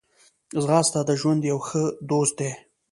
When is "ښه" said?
1.67-1.83